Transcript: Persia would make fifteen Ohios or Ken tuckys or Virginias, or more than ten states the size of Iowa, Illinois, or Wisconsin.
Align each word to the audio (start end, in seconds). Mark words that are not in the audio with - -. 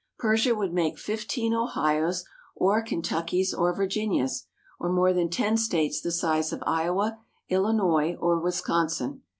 Persia 0.17 0.53
would 0.55 0.73
make 0.73 0.97
fifteen 0.97 1.53
Ohios 1.53 2.23
or 2.55 2.81
Ken 2.81 3.03
tuckys 3.03 3.55
or 3.55 3.71
Virginias, 3.71 4.47
or 4.79 4.91
more 4.91 5.13
than 5.13 5.29
ten 5.29 5.57
states 5.57 6.01
the 6.01 6.11
size 6.11 6.51
of 6.51 6.63
Iowa, 6.65 7.19
Illinois, 7.49 8.15
or 8.19 8.39
Wisconsin. 8.39 9.21